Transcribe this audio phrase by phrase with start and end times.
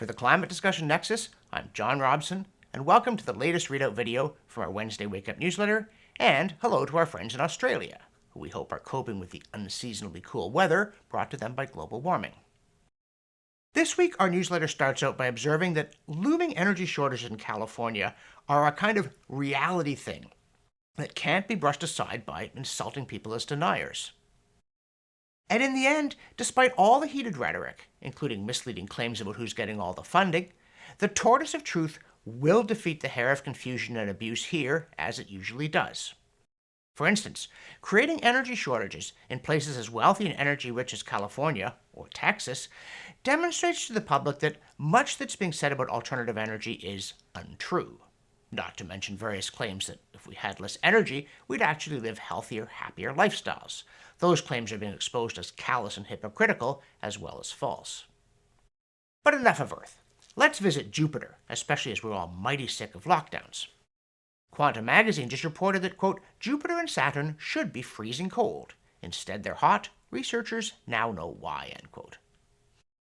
[0.00, 4.34] For the Climate Discussion Nexus, I'm John Robson, and welcome to the latest readout video
[4.46, 8.00] from our Wednesday Wake Up newsletter, and hello to our friends in Australia,
[8.30, 12.00] who we hope are coping with the unseasonably cool weather brought to them by global
[12.00, 12.32] warming.
[13.74, 18.14] This week, our newsletter starts out by observing that looming energy shortages in California
[18.48, 20.30] are a kind of reality thing
[20.96, 24.12] that can't be brushed aside by insulting people as deniers.
[25.50, 29.80] And in the end, despite all the heated rhetoric, including misleading claims about who's getting
[29.80, 30.52] all the funding,
[30.98, 35.28] the tortoise of truth will defeat the hare of confusion and abuse here, as it
[35.28, 36.14] usually does.
[36.96, 37.48] For instance,
[37.80, 42.68] creating energy shortages in places as wealthy and energy rich as California or Texas
[43.24, 48.00] demonstrates to the public that much that's being said about alternative energy is untrue.
[48.52, 52.66] Not to mention various claims that if we had less energy, we'd actually live healthier,
[52.66, 53.84] happier lifestyles.
[54.18, 58.04] Those claims are being exposed as callous and hypocritical, as well as false.
[59.24, 60.02] But enough of Earth.
[60.36, 63.66] Let's visit Jupiter, especially as we're all mighty sick of lockdowns.
[64.50, 68.74] Quanta magazine just reported that, quote, Jupiter and Saturn should be freezing cold.
[69.02, 69.90] Instead, they're hot.
[70.10, 72.18] Researchers now know why, end quote.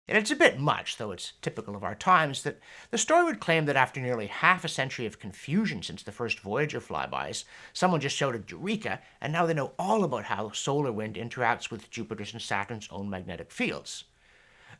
[0.09, 2.59] And it's a bit much, though it's typical of our times, that
[2.91, 6.41] the story would claim that after nearly half a century of confusion since the first
[6.41, 11.15] Voyager flybys, someone just shouted Eureka, and now they know all about how solar wind
[11.15, 14.05] interacts with Jupiter's and Saturn's own magnetic fields.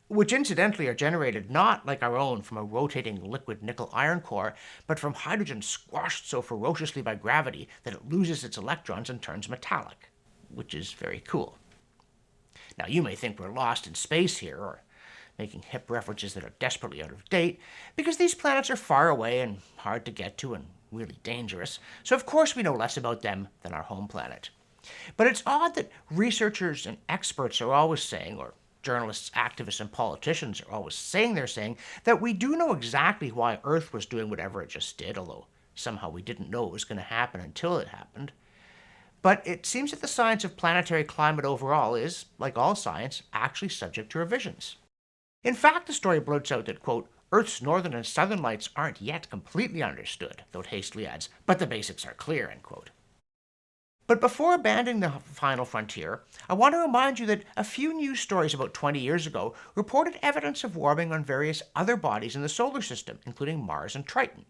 [0.09, 4.55] Which incidentally are generated not like our own from a rotating liquid nickel iron core,
[4.89, 9.49] but from hydrogen squashed so ferociously by gravity that it loses its electrons and turns
[9.49, 10.11] metallic,
[10.53, 11.57] which is very cool.
[12.77, 14.83] Now, you may think we're lost in space here, or
[15.39, 17.59] making hip references that are desperately out of date,
[17.97, 22.15] because these planets are far away and hard to get to and really dangerous, so
[22.15, 24.51] of course we know less about them than our home planet.
[25.17, 30.61] But it's odd that researchers and experts are always saying, or journalists, activists, and politicians
[30.61, 34.61] are always saying they're saying, that we do know exactly why Earth was doing whatever
[34.61, 37.89] it just did, although somehow we didn't know it was going to happen until it
[37.89, 38.33] happened.
[39.23, 43.69] But it seems that the science of planetary climate overall is, like all science, actually
[43.69, 44.77] subject to revisions.
[45.45, 49.31] In fact, the story blurts out that, quote, Earth's northern and southern lights aren't yet
[49.31, 52.91] completely understood, though it hastily adds, but the basics are clear, end quote.
[54.07, 58.21] But before abandoning the final frontier, I want to remind you that a few news
[58.21, 62.49] stories about 20 years ago reported evidence of warming on various other bodies in the
[62.49, 64.45] solar system, including Mars and Triton.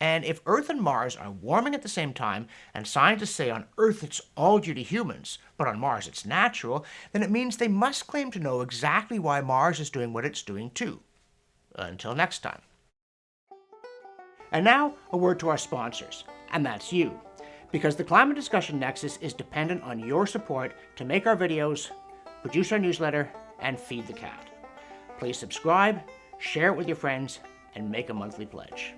[0.00, 3.64] And if Earth and Mars are warming at the same time, and scientists say on
[3.78, 7.68] Earth it's all due to humans, but on Mars it's natural, then it means they
[7.68, 11.00] must claim to know exactly why Mars is doing what it's doing too.
[11.76, 12.60] Until next time.
[14.52, 17.18] And now, a word to our sponsors, and that's you.
[17.72, 21.90] Because the Climate Discussion Nexus is dependent on your support to make our videos,
[22.42, 24.48] produce our newsletter, and feed the cat.
[25.18, 26.00] Please subscribe,
[26.38, 27.40] share it with your friends,
[27.74, 28.94] and make a monthly pledge.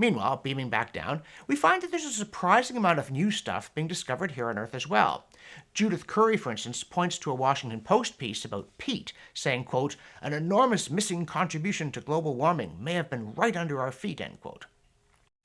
[0.00, 3.86] Meanwhile, beaming back down, we find that there's a surprising amount of new stuff being
[3.86, 5.26] discovered here on Earth as well.
[5.74, 10.32] Judith Curry, for instance, points to a Washington Post piece about peat, saying, quote, an
[10.32, 14.64] enormous missing contribution to global warming may have been right under our feet, end quote.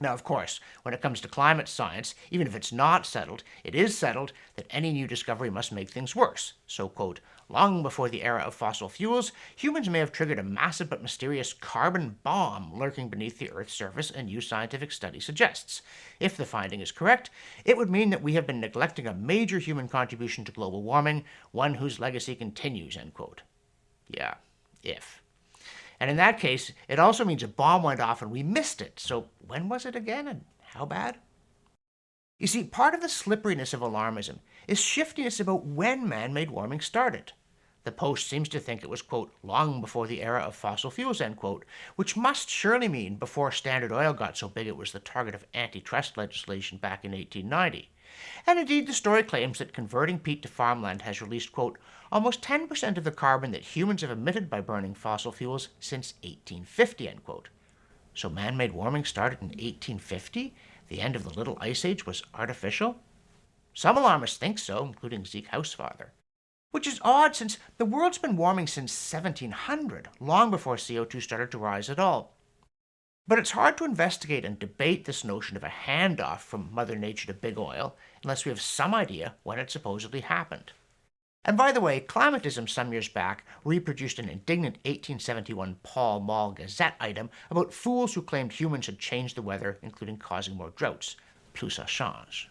[0.01, 3.73] Now, of course, when it comes to climate science, even if it's not settled, it
[3.73, 6.51] is settled that any new discovery must make things worse.
[6.67, 10.89] So, quote, Long before the era of fossil fuels, humans may have triggered a massive
[10.89, 15.81] but mysterious carbon bomb lurking beneath the Earth's surface, a new scientific study suggests.
[16.19, 17.29] If the finding is correct,
[17.63, 21.23] it would mean that we have been neglecting a major human contribution to global warming,
[21.51, 23.43] one whose legacy continues, end quote.
[24.09, 24.33] Yeah,
[24.83, 25.21] if.
[25.99, 28.99] And in that case, it also means a bomb went off and we missed it.
[28.99, 31.17] So when was it again and how bad?
[32.37, 36.81] You see, part of the slipperiness of alarmism is shiftiness about when man made warming
[36.81, 37.31] started.
[37.85, 41.21] The Post seems to think it was, quote, long before the era of fossil fuels,
[41.21, 44.99] end quote, which must surely mean before Standard Oil got so big it was the
[44.99, 47.91] target of antitrust legislation back in 1890.
[48.47, 51.77] And indeed, the story claims that converting peat to farmland has released, quote,
[52.11, 57.09] almost 10% of the carbon that humans have emitted by burning fossil fuels since 1850,
[57.09, 57.49] end quote.
[58.13, 60.53] So man made warming started in 1850?
[60.87, 62.97] The end of the Little Ice Age was artificial?
[63.73, 66.09] Some alarmists think so, including Zeke Hausfather.
[66.71, 71.57] Which is odd since the world's been warming since 1700, long before CO2 started to
[71.57, 72.35] rise at all.
[73.27, 77.27] But it's hard to investigate and debate this notion of a handoff from Mother Nature
[77.27, 80.73] to Big Oil unless we have some idea when it supposedly happened.
[81.47, 86.95] And by the way, Climatism some years back reproduced an indignant 1871 Pall Mall Gazette
[86.99, 91.15] item about fools who claimed humans had changed the weather, including causing more droughts.
[91.53, 92.49] Plus ça change.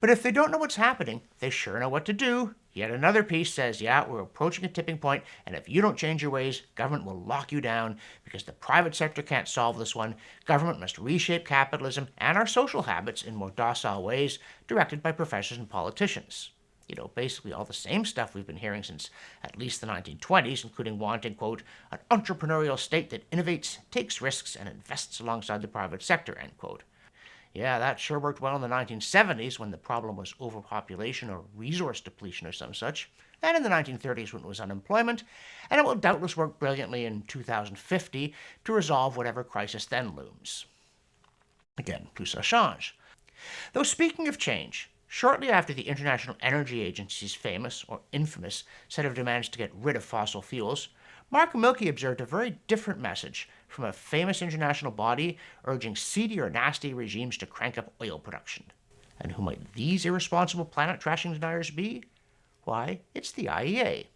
[0.00, 2.56] But if they don't know what's happening, they sure know what to do.
[2.72, 6.20] Yet another piece says, yeah, we're approaching a tipping point, and if you don't change
[6.20, 10.16] your ways, government will lock you down because the private sector can't solve this one.
[10.46, 15.58] Government must reshape capitalism and our social habits in more docile ways, directed by professors
[15.58, 16.50] and politicians.
[16.88, 19.08] You know, basically all the same stuff we've been hearing since
[19.42, 24.68] at least the 1920s, including wanting, quote, an entrepreneurial state that innovates, takes risks, and
[24.68, 26.82] invests alongside the private sector, end quote.
[27.54, 32.00] Yeah, that sure worked well in the 1970s when the problem was overpopulation or resource
[32.00, 33.10] depletion or some such,
[33.42, 35.22] and in the 1930s when it was unemployment,
[35.70, 38.34] and it will doubtless work brilliantly in 2050
[38.64, 40.66] to resolve whatever crisis then looms.
[41.78, 42.96] Again, tout ça change.
[43.72, 49.14] Though speaking of change, shortly after the International Energy Agency's famous, or infamous, set of
[49.14, 50.88] demands to get rid of fossil fuels,
[51.30, 56.50] Mark Milke observed a very different message from a famous international body urging seedy or
[56.50, 58.64] nasty regimes to crank up oil production.
[59.20, 62.02] And who might these irresponsible planet trashing deniers be?
[62.64, 64.06] Why, it's the IEA.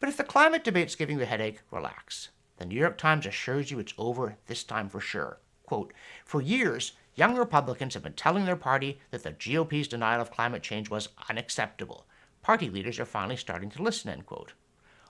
[0.00, 2.30] But if the climate debate's giving you a headache, relax.
[2.56, 5.38] The New York Times assures you it's over this time for sure.
[5.64, 5.92] Quote,
[6.24, 10.62] For years, young Republicans have been telling their party that the GOP's denial of climate
[10.62, 12.06] change was unacceptable.
[12.42, 14.52] Party leaders are finally starting to listen, end quote.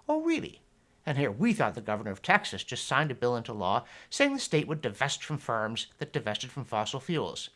[0.09, 0.63] Oh, really?
[1.05, 4.33] And here we thought the governor of Texas just signed a bill into law saying
[4.33, 7.51] the state would divest from firms that divested from fossil fuels.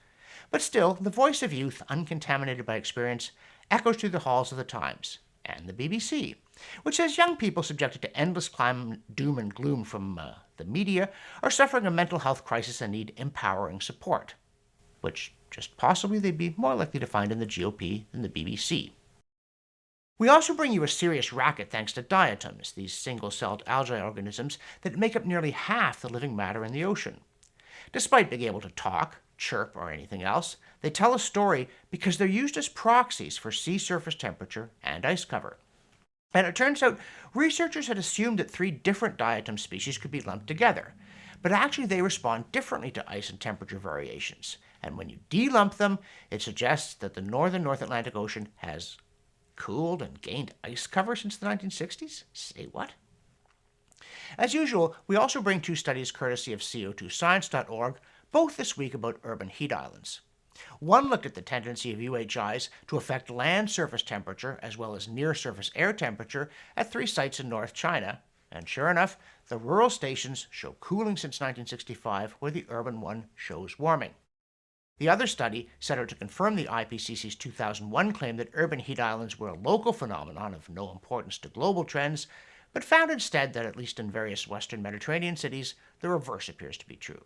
[0.51, 3.31] But still, the voice of youth, uncontaminated by experience,
[3.71, 6.37] echoes through the halls of the Times and the BBC,
[6.83, 11.09] which says young people subjected to endless climate doom and gloom from uh, the media
[11.43, 14.35] are suffering a mental health crisis and need empowering support,
[15.03, 18.93] which just possibly they'd be more likely to find in the GOP than the BBC.
[20.19, 24.57] We also bring you a serious racket thanks to diatoms, these single celled algae organisms
[24.83, 27.21] that make up nearly half the living matter in the ocean.
[27.93, 32.27] Despite being able to talk, chirp, or anything else, they tell a story because they're
[32.27, 35.59] used as proxies for sea surface temperature and ice cover.
[36.33, 36.99] And it turns out
[37.35, 40.95] researchers had assumed that three different diatom species could be lumped together,
[41.43, 44.57] but actually they respond differently to ice and temperature variations.
[44.83, 45.99] And when you delump them,
[46.31, 48.97] it suggests that the northern North Atlantic Ocean has
[49.57, 52.25] cooled and gained ice cover since the 1960s?
[52.33, 52.93] Say what?
[54.37, 57.97] As usual, we also bring two studies courtesy of CO2science.org,
[58.31, 60.23] both this week about urban heat islands.
[60.81, 65.09] One looked at the tendency of UHIs to affect land surface temperature as well as
[65.09, 68.21] near surface air temperature at three sites in North China,
[68.51, 69.17] and sure enough,
[69.49, 74.15] the rural stations show cooling since 1965, where the urban one shows warming.
[74.99, 79.39] The other study set out to confirm the IPCC's 2001 claim that urban heat islands
[79.39, 82.27] were a local phenomenon of no importance to global trends,
[82.73, 86.87] but found instead that, at least in various Western Mediterranean cities, the reverse appears to
[86.87, 87.25] be true.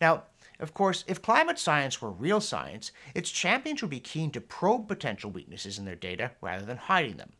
[0.00, 0.24] Now,
[0.58, 4.88] of course, if climate science were real science, its champions would be keen to probe
[4.88, 7.32] potential weaknesses in their data rather than hiding them.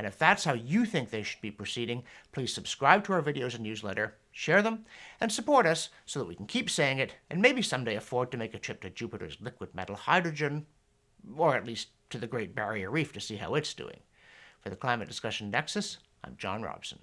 [0.00, 3.54] And if that's how you think they should be proceeding, please subscribe to our videos
[3.54, 4.86] and newsletter, share them,
[5.20, 8.38] and support us so that we can keep saying it and maybe someday afford to
[8.38, 10.64] make a trip to Jupiter's liquid metal hydrogen,
[11.36, 14.00] or at least to the Great Barrier Reef to see how it's doing.
[14.62, 17.00] For the Climate Discussion Nexus, I'm John Robson.